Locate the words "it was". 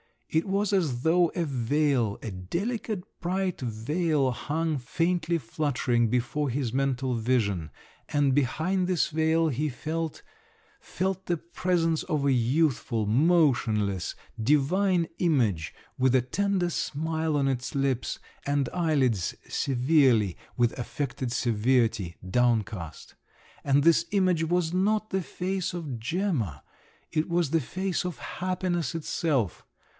0.31-0.71, 27.11-27.51